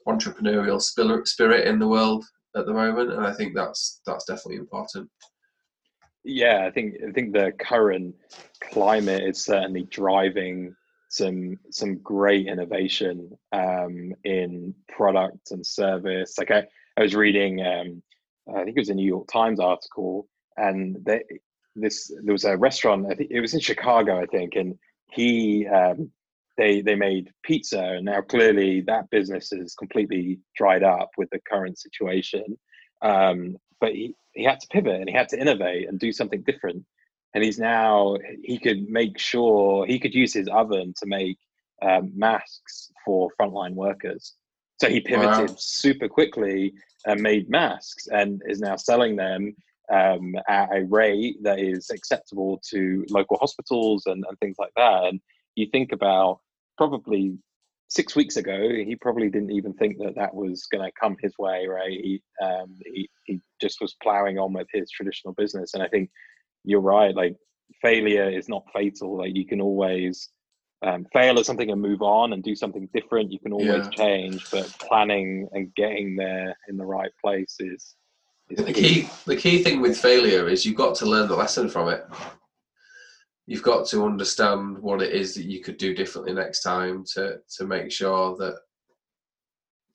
[0.06, 2.24] entrepreneurial spirit in the world
[2.56, 5.10] at the moment, and I think that's that's definitely important.
[6.24, 8.14] Yeah, I think I think the current
[8.60, 10.74] climate is certainly driving
[11.08, 16.38] some some great innovation um, in product and service.
[16.38, 18.02] Like I, I was reading, um,
[18.48, 21.22] I think it was a New York Times article and they,
[21.74, 23.06] this there was a restaurant.
[23.10, 24.78] I think it was in Chicago, I think, and
[25.10, 26.10] he um,
[26.56, 31.40] they they made pizza, and now clearly that business is completely dried up with the
[31.48, 32.58] current situation.
[33.02, 36.42] Um, but he, he had to pivot and he had to innovate and do something
[36.42, 36.84] different.
[37.34, 41.38] And he's now he could make sure he could use his oven to make
[41.82, 44.34] um, masks for frontline workers.
[44.80, 45.56] So he pivoted wow.
[45.58, 46.74] super quickly
[47.06, 49.54] and made masks and is now selling them
[49.92, 55.04] um, at a rate that is acceptable to local hospitals and, and things like that.
[55.04, 55.20] And
[55.54, 56.40] you think about
[56.76, 57.38] probably
[57.88, 61.34] six weeks ago, he probably didn't even think that that was going to come his
[61.38, 61.90] way, right?
[61.90, 65.74] He, um, he, he just was plowing on with his traditional business.
[65.74, 66.10] And I think
[66.64, 67.14] you're right.
[67.14, 67.36] Like
[67.82, 69.18] failure is not fatal.
[69.18, 70.30] Like you can always
[70.84, 73.30] um, fail at something and move on and do something different.
[73.30, 73.90] You can always yeah.
[73.90, 77.94] change, but planning and getting there in the right place is.
[78.48, 79.08] is the key.
[79.26, 82.06] The key thing with failure is you've got to learn the lesson from it.
[83.46, 87.38] You've got to understand what it is that you could do differently next time to
[87.56, 88.56] to make sure that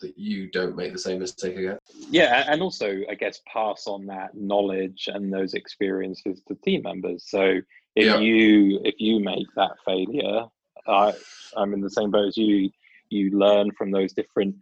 [0.01, 1.77] that you don't make the same mistake again.
[2.10, 7.25] Yeah, and also I guess pass on that knowledge and those experiences to team members.
[7.27, 7.60] So
[7.95, 8.17] if yeah.
[8.17, 10.43] you if you make that failure,
[10.88, 11.13] I
[11.55, 12.69] I'm in the same boat as you.
[13.10, 14.55] You learn from those different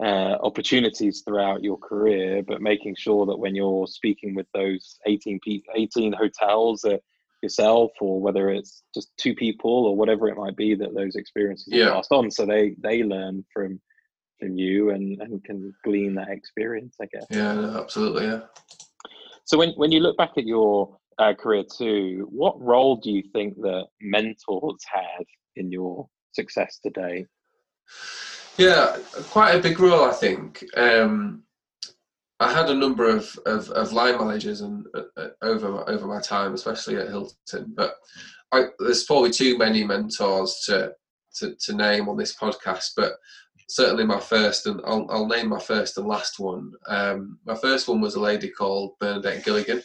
[0.00, 5.40] uh, opportunities throughout your career, but making sure that when you're speaking with those 18
[5.44, 7.00] pe- 18 hotels that
[7.42, 11.68] yourself or whether it's just two people or whatever it might be that those experiences
[11.70, 11.86] yeah.
[11.86, 13.80] are passed on so they they learn from
[14.38, 17.26] from you and, and can glean that experience, I guess.
[17.30, 18.26] Yeah, absolutely.
[18.26, 18.40] Yeah.
[19.44, 23.22] So when, when you look back at your uh, career too, what role do you
[23.32, 25.24] think that mentors had
[25.56, 27.26] in your success today?
[28.56, 28.98] Yeah,
[29.30, 30.64] quite a big role, I think.
[30.76, 31.42] Um,
[32.40, 36.20] I had a number of, of, of line managers and uh, uh over over my
[36.20, 37.74] time, especially at Hilton.
[37.76, 37.94] But
[38.52, 40.92] I, there's probably too many mentors to,
[41.36, 42.90] to to name on this podcast.
[42.96, 43.14] But
[43.68, 46.72] certainly my first, and I'll, I'll name my first and last one.
[46.86, 49.82] Um, my first one was a lady called Bernadette Gilligan.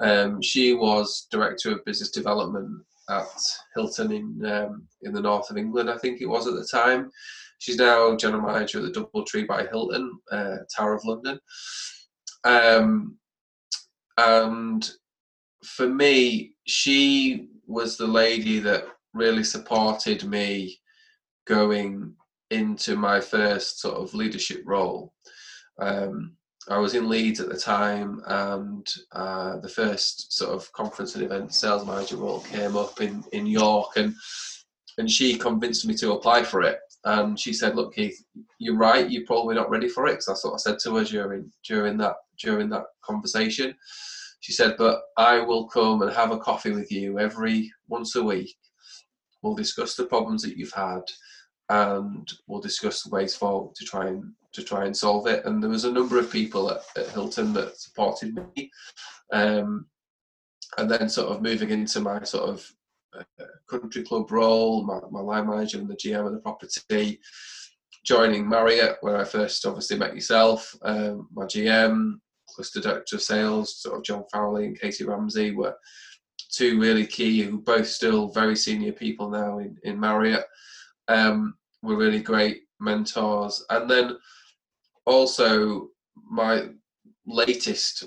[0.00, 3.28] Um, she was director of business development at
[3.74, 7.10] Hilton in um, in the north of England, I think it was at the time.
[7.60, 11.38] She's now general manager of the DoubleTree by Hilton, uh, Tower of London.
[12.44, 13.18] Um,
[14.16, 14.90] and
[15.62, 20.78] for me, she was the lady that really supported me
[21.46, 22.14] going
[22.50, 25.12] into my first sort of leadership role.
[25.78, 26.36] Um,
[26.70, 31.24] I was in Leeds at the time, and uh, the first sort of conference and
[31.24, 34.14] event sales manager role came up in, in York, and
[34.98, 36.78] and she convinced me to apply for it.
[37.04, 38.22] And she said, "Look, Keith,
[38.58, 39.10] you're right.
[39.10, 41.96] You're probably not ready for it." Because that's what I said to her during during
[41.98, 43.74] that during that conversation.
[44.40, 48.22] She said, "But I will come and have a coffee with you every once a
[48.22, 48.54] week.
[49.42, 51.02] We'll discuss the problems that you've had."
[51.70, 55.44] and we'll discuss the ways forward to try and to try and solve it.
[55.44, 58.70] And there was a number of people at, at Hilton that supported me,
[59.32, 59.86] um,
[60.76, 62.68] and then sort of moving into my sort of
[63.68, 67.20] country club role, my, my line manager and the GM of the property,
[68.04, 72.14] joining Marriott where I first obviously met yourself, um, my GM,
[72.48, 75.76] cluster director of sales, sort of John Farrelly and Katie Ramsey were
[76.50, 80.44] two really key, who both still very senior people now in, in Marriott.
[81.08, 83.64] Um, were really great mentors.
[83.70, 84.16] And then
[85.06, 85.88] also
[86.28, 86.68] my
[87.26, 88.04] latest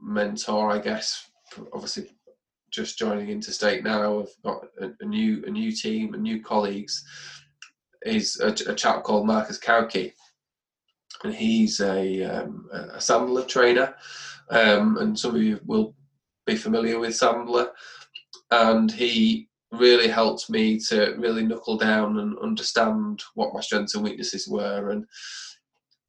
[0.00, 1.30] mentor, I guess,
[1.72, 2.10] obviously
[2.72, 7.04] just joining Interstate now, I've got a, a new a new team and new colleagues.
[8.04, 10.12] Is a, a chap called Marcus Kauke,
[11.22, 13.94] and he's a um, a Sandler trainer,
[14.50, 15.94] um, and some of you will
[16.44, 17.68] be familiar with Sandler,
[18.50, 24.02] and he really helped me to really knuckle down and understand what my strengths and
[24.02, 24.90] weaknesses were.
[24.90, 25.04] And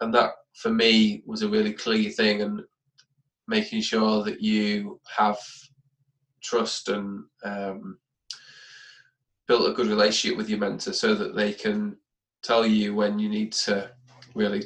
[0.02, 2.42] and that for me was a really clear thing.
[2.42, 2.62] And
[3.48, 5.38] making sure that you have
[6.44, 7.98] trust and um,
[9.48, 11.98] built a good relationship with your mentor so that they can
[12.44, 13.90] tell you when you need to
[14.36, 14.64] really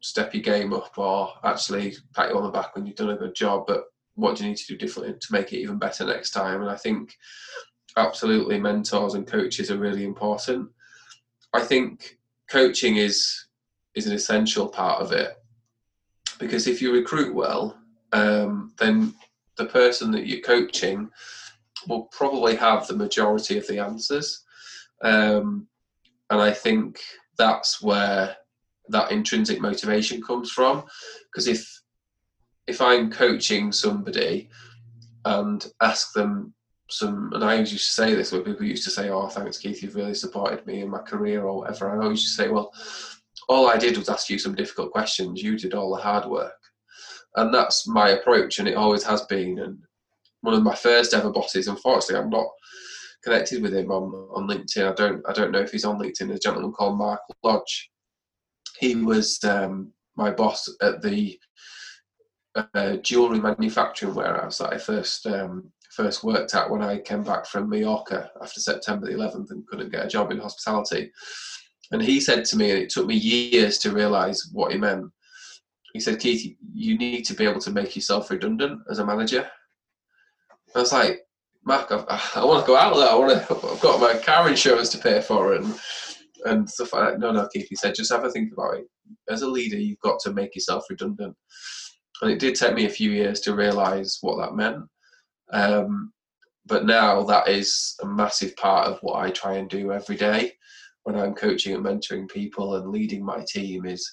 [0.00, 3.16] step your game up or actually pat you on the back when you've done a
[3.16, 6.04] good job but what do you need to do differently to make it even better
[6.04, 7.16] next time and i think
[7.96, 10.68] absolutely mentors and coaches are really important.
[11.52, 12.18] I think
[12.48, 13.46] coaching is
[13.94, 15.36] is an essential part of it
[16.38, 17.76] because if you recruit well,
[18.12, 19.14] um, then
[19.62, 21.10] the person that you're coaching
[21.88, 24.44] will probably have the majority of the answers,
[25.02, 25.66] um,
[26.30, 27.00] and I think
[27.38, 28.36] that's where
[28.88, 30.84] that intrinsic motivation comes from.
[31.30, 31.82] Because if
[32.66, 34.48] if I'm coaching somebody
[35.24, 36.54] and ask them
[36.88, 39.58] some, and I always used to say this where people used to say, "Oh, thanks,
[39.58, 42.48] Keith, you've really supported me in my career or whatever." I always used to say,
[42.48, 42.72] "Well,
[43.48, 45.42] all I did was ask you some difficult questions.
[45.42, 46.60] You did all the hard work."
[47.36, 49.58] And that's my approach, and it always has been.
[49.58, 49.78] And
[50.42, 52.48] one of my first ever bosses, unfortunately, I'm not
[53.22, 54.90] connected with him on, on LinkedIn.
[54.90, 56.34] I don't I don't know if he's on LinkedIn.
[56.34, 57.90] A gentleman called Mark Lodge.
[58.78, 61.38] He was um, my boss at the
[62.74, 67.46] uh, jewelry manufacturing warehouse that I first um, first worked at when I came back
[67.46, 71.12] from Mallorca after September the 11th and couldn't get a job in hospitality.
[71.92, 75.10] And he said to me, and it took me years to realise what he meant.
[75.92, 79.48] He said, Keith, you need to be able to make yourself redundant as a manager.
[80.74, 81.20] I was like,
[81.64, 83.08] Mark, I, I want to go out there.
[83.08, 83.68] I want to.
[83.68, 85.78] I've got my car insurance to pay for and
[86.44, 87.20] and stuff like that.
[87.20, 87.68] No, no, Keith.
[87.68, 88.86] He said, just have a think about it.
[89.28, 91.36] As a leader, you've got to make yourself redundant.
[92.20, 94.84] And it did take me a few years to realise what that meant.
[95.52, 96.12] Um,
[96.66, 100.52] but now that is a massive part of what I try and do every day
[101.04, 104.08] when I'm coaching and mentoring people and leading my team is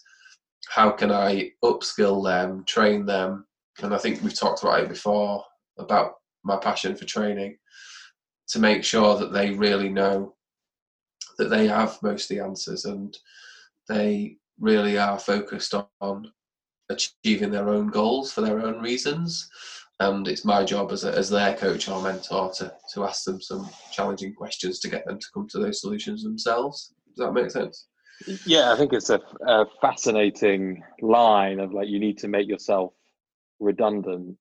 [0.70, 3.46] how can I upskill them, train them,
[3.82, 5.44] and I think we've talked about it before
[5.80, 6.14] about
[6.44, 7.58] my passion for training
[8.50, 10.36] to make sure that they really know
[11.40, 13.18] that they have most of the answers and
[13.88, 16.32] they really are focused on
[16.90, 19.50] achieving their own goals for their own reasons.
[20.00, 23.42] And it's my job as, a, as their coach or mentor to, to ask them
[23.42, 26.94] some challenging questions to get them to come to those solutions themselves.
[27.16, 27.88] Does that make sense
[28.46, 32.94] yeah i think it's a, a fascinating line of like you need to make yourself
[33.60, 34.38] redundant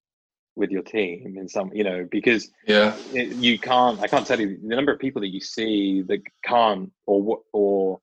[0.57, 2.95] with your team in some you know because yeah.
[3.13, 6.21] it, you can't i can't tell you the number of people that you see that
[6.45, 8.01] can't or or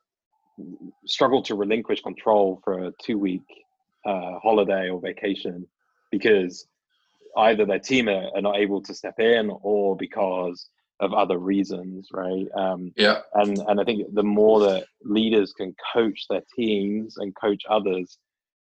[1.06, 3.44] struggle to relinquish control for a two week
[4.06, 5.68] uh, holiday or vacation
[6.12, 6.68] because
[7.38, 10.70] either their team are, are, not able to step in or because
[11.02, 15.76] of other reasons right um, yeah and and i think the more that leaders can
[15.94, 18.18] coach their teams and coach others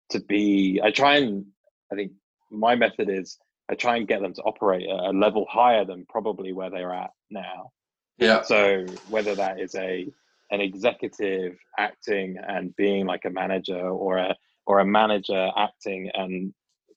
[0.09, 1.45] to be i try and
[1.91, 2.11] i think
[2.49, 3.37] my method is
[3.69, 6.93] I try and get them to operate at a level higher than probably where they're
[6.93, 7.71] at now.
[8.17, 8.41] Yeah.
[8.41, 10.07] So whether that is a
[10.51, 14.35] an executive acting and being like a manager or a
[14.67, 16.53] or a manager acting and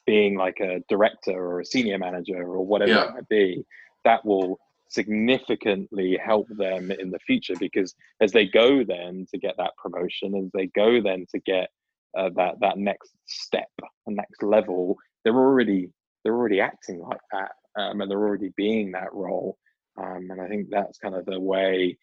[0.06, 3.04] being like a director or a senior manager or whatever yeah.
[3.08, 3.64] it might be,
[4.04, 4.58] that will
[4.88, 10.34] significantly help them in the future because as they go then to get that promotion,
[10.36, 11.68] as they go then to get
[12.16, 15.90] uh, that that next step, the next level, they're already
[16.24, 19.56] they're already acting like that um, and they're already being that role.
[19.98, 21.96] Um, and i think that's kind of the way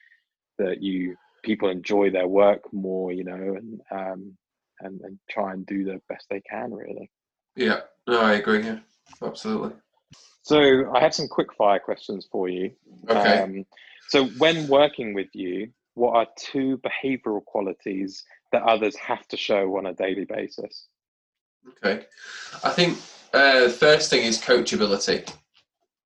[0.57, 4.35] that you people enjoy their work more you know and um,
[4.79, 7.09] and, and try and do the best they can really.
[7.55, 7.81] Yeah.
[8.07, 8.63] No i agree.
[8.63, 8.79] Yeah
[9.21, 9.73] absolutely
[10.41, 12.71] so i have some quick fire questions for you
[13.09, 13.65] okay um,
[14.09, 19.77] so when working with you what are two behavioral qualities that others have to show
[19.77, 20.87] on a daily basis
[21.81, 22.05] okay
[22.63, 22.97] i think
[23.33, 25.27] uh, first thing is coachability.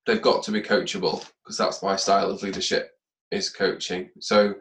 [0.06, 2.92] They've got to be coachable because that's my style of leadership
[3.30, 4.08] is coaching.
[4.18, 4.54] So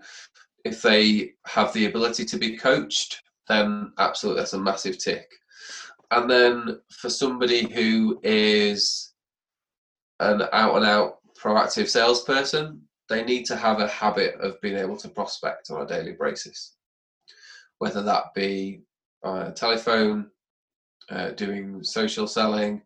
[0.65, 5.29] if they have the ability to be coached, then absolutely that's a massive tick.
[6.11, 9.13] And then for somebody who is
[10.19, 14.97] an out and out proactive salesperson, they need to have a habit of being able
[14.97, 16.75] to prospect on a daily basis,
[17.79, 18.81] whether that be
[19.23, 20.29] a telephone,
[21.09, 22.81] uh, doing social selling,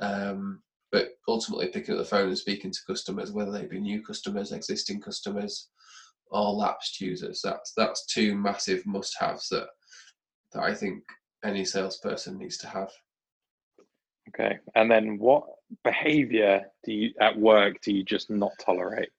[0.00, 0.62] um,
[0.92, 4.52] but ultimately picking up the phone and speaking to customers, whether they be new customers,
[4.52, 5.68] existing customers,
[6.30, 7.40] or lapsed users.
[7.42, 9.68] That's that's two massive must-haves that
[10.52, 11.02] that I think
[11.44, 12.90] any salesperson needs to have.
[14.28, 15.44] Okay, and then what
[15.84, 19.10] behavior do you at work do you just not tolerate?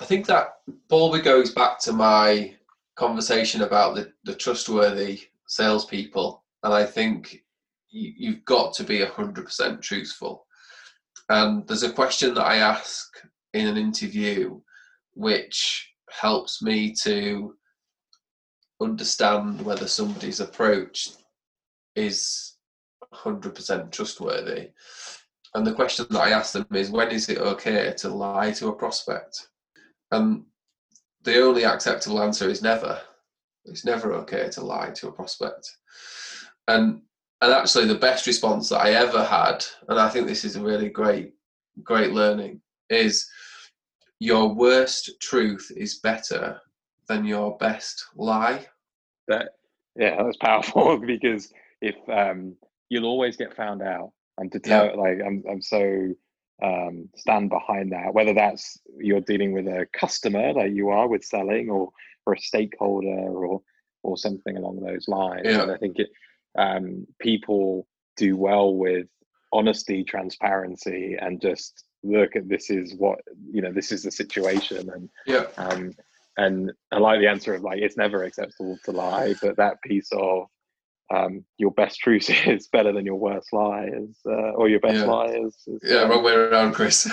[0.00, 0.54] I think that
[0.88, 2.54] probably goes back to my
[2.96, 7.42] conversation about the, the trustworthy salespeople and I think
[7.90, 10.46] you, have got to be 100% truthful.
[11.28, 13.08] And there's a question that I ask
[13.54, 14.60] in an interview
[15.14, 17.54] which helps me to
[18.80, 21.10] understand whether somebody's approach
[21.96, 22.47] is
[23.14, 24.70] 100% trustworthy.
[25.54, 28.68] And the question that I ask them is when is it okay to lie to
[28.68, 29.48] a prospect?
[30.10, 30.44] And
[31.22, 33.00] the only acceptable answer is never.
[33.64, 35.68] It's never okay to lie to a prospect
[36.68, 37.00] and
[37.40, 40.62] and actually the best response that I ever had, and I think this is a
[40.62, 41.32] really great
[41.82, 43.28] great learning, is
[44.20, 46.60] your worst truth is better
[47.08, 48.66] than your best lie.
[49.28, 49.50] That
[49.96, 52.56] yeah, that's powerful because if um,
[52.88, 54.92] you'll always get found out, and to tell yeah.
[54.92, 56.12] like I'm I'm so
[56.62, 58.14] um, stand behind that.
[58.14, 61.90] Whether that's you're dealing with a customer like you are with selling, or
[62.26, 63.62] or a stakeholder, or
[64.02, 65.42] or something along those lines.
[65.44, 65.62] Yeah.
[65.62, 66.08] And I think it
[66.56, 67.86] um, people
[68.16, 69.06] do well with
[69.52, 73.18] honesty, transparency, and just look at this is what
[73.50, 75.92] you know this is the situation and yeah um
[76.38, 80.08] and I like the answer of like it's never acceptable to lie, but that piece
[80.12, 80.46] of
[81.14, 84.96] um, your best truth is better than your worst lie is, uh, or your best
[84.98, 85.04] Yeah.
[85.04, 85.54] lie is.
[85.66, 87.06] is yeah um, wrong way around chris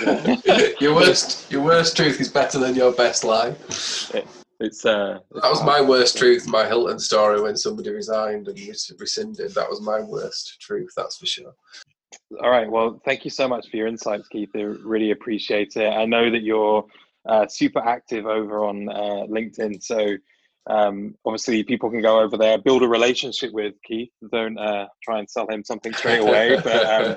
[0.80, 3.54] your worst your worst truth is better than your best lie
[4.58, 8.92] It's uh, that was my worst truth my hilton story when somebody resigned and res-
[8.98, 11.54] rescinded that was my worst truth that's for sure
[12.42, 12.68] All right.
[12.70, 14.50] Well, thank you so much for your insights, Keith.
[14.56, 14.62] I
[14.94, 15.88] really appreciate it.
[15.88, 16.84] I know that you're
[17.28, 20.16] uh, super active over on uh, LinkedIn, so
[20.68, 24.10] um, obviously people can go over there, build a relationship with Keith.
[24.32, 27.16] Don't uh, try and sell him something straight away, but um,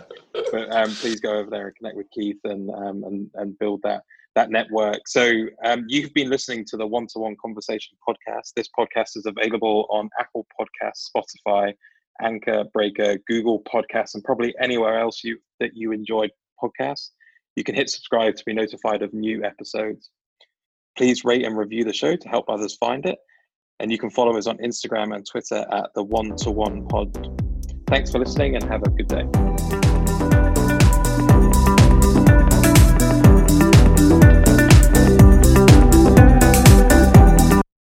[0.51, 3.81] but um, please go over there and connect with Keith and um, and and build
[3.83, 4.03] that
[4.35, 5.07] that network.
[5.07, 8.53] So um, you've been listening to the One to One Conversation podcast.
[8.55, 11.73] This podcast is available on Apple Podcasts, Spotify,
[12.21, 16.27] Anchor, Breaker, Google Podcasts, and probably anywhere else you that you enjoy
[16.63, 17.09] podcasts.
[17.55, 20.11] You can hit subscribe to be notified of new episodes.
[20.95, 23.17] Please rate and review the show to help others find it.
[23.79, 27.41] And you can follow us on Instagram and Twitter at the One to One Pod.
[27.87, 29.25] Thanks for listening and have a good day.